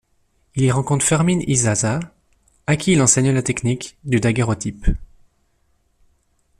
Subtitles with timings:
[0.55, 1.99] Il y rencontre Fermín Isaza,
[2.65, 4.87] à qui il enseigne la technique du daguerréotype.